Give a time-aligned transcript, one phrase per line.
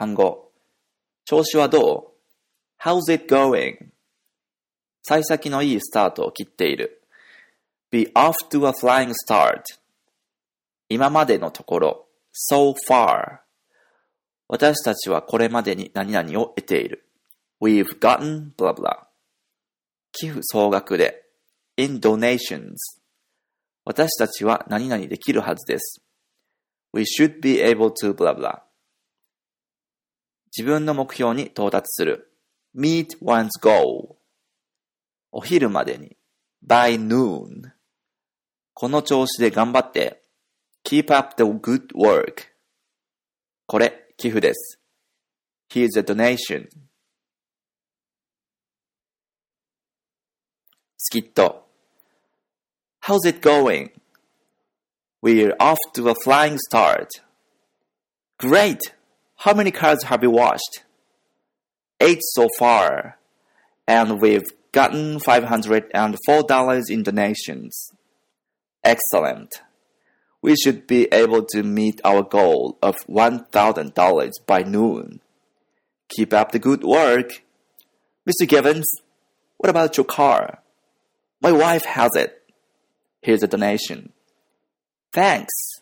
[0.00, 0.50] 単語。
[1.26, 2.14] 調子はど
[2.78, 3.90] う ?How's it going?
[5.02, 7.02] 幸先のいいスタートを切っている。
[7.90, 9.60] be off to a flying start.
[10.88, 12.06] 今までのところ。
[12.32, 13.40] so far.
[14.48, 17.06] 私たちはこれまでに何々を得ている。
[17.60, 19.00] We've gotten blah blah.
[20.12, 21.26] 寄付総額で。
[21.76, 22.76] in donations.
[23.84, 26.02] 私たちは何々できるはずです。
[26.94, 28.69] We should be able to blah blah.
[30.56, 32.32] 自分の目標に到達する。
[32.76, 34.16] meet one's goal.
[35.32, 36.16] お昼までに。
[36.66, 37.72] by noon.
[38.74, 40.22] この調子で頑張って。
[40.84, 42.48] keep up the good work.
[43.66, 44.80] これ、寄付です。
[45.70, 46.68] Here's a donation.
[50.96, 51.66] スキット
[53.02, 53.90] How's it going?
[55.22, 57.08] We're off to a flying start.
[58.38, 58.78] Great!
[59.40, 60.84] How many cars have you washed?
[61.98, 63.16] Eight so far.
[63.88, 67.90] And we've gotten $504 in donations.
[68.84, 69.62] Excellent.
[70.42, 75.20] We should be able to meet our goal of $1,000 by noon.
[76.10, 77.42] Keep up the good work.
[78.28, 78.46] Mr.
[78.46, 78.92] Givens,
[79.56, 80.58] what about your car?
[81.40, 82.42] My wife has it.
[83.22, 84.12] Here's a donation.
[85.14, 85.80] Thanks.